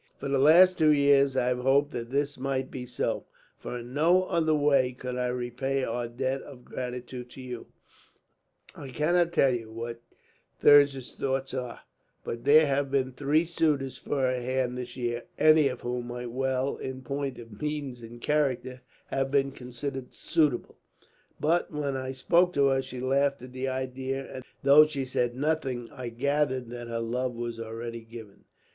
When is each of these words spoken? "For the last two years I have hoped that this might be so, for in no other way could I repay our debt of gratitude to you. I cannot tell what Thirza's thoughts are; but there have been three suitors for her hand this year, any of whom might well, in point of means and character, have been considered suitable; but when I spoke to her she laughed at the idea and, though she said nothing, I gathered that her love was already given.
"For 0.19 0.27
the 0.29 0.39
last 0.39 0.79
two 0.79 0.91
years 0.91 1.37
I 1.37 1.49
have 1.49 1.59
hoped 1.59 1.91
that 1.91 2.09
this 2.09 2.39
might 2.39 2.71
be 2.71 2.87
so, 2.87 3.25
for 3.59 3.77
in 3.77 3.93
no 3.93 4.23
other 4.23 4.55
way 4.55 4.93
could 4.93 5.15
I 5.15 5.27
repay 5.27 5.83
our 5.83 6.07
debt 6.07 6.41
of 6.41 6.65
gratitude 6.65 7.29
to 7.33 7.41
you. 7.41 7.67
I 8.73 8.87
cannot 8.89 9.31
tell 9.31 9.53
what 9.71 10.01
Thirza's 10.59 11.13
thoughts 11.15 11.53
are; 11.53 11.81
but 12.23 12.45
there 12.45 12.65
have 12.65 12.89
been 12.89 13.11
three 13.11 13.45
suitors 13.45 13.99
for 13.99 14.21
her 14.21 14.41
hand 14.41 14.75
this 14.75 14.97
year, 14.97 15.25
any 15.37 15.67
of 15.67 15.81
whom 15.81 16.07
might 16.07 16.31
well, 16.31 16.77
in 16.77 17.03
point 17.03 17.37
of 17.37 17.61
means 17.61 18.01
and 18.01 18.19
character, 18.19 18.81
have 19.11 19.29
been 19.29 19.51
considered 19.51 20.15
suitable; 20.15 20.77
but 21.39 21.69
when 21.71 21.95
I 21.95 22.13
spoke 22.13 22.53
to 22.53 22.69
her 22.69 22.81
she 22.81 22.99
laughed 22.99 23.43
at 23.43 23.51
the 23.53 23.67
idea 23.67 24.33
and, 24.37 24.43
though 24.63 24.87
she 24.87 25.05
said 25.05 25.35
nothing, 25.35 25.91
I 25.91 26.09
gathered 26.09 26.71
that 26.71 26.87
her 26.87 27.01
love 27.01 27.35
was 27.35 27.59
already 27.59 28.01
given. 28.01 28.45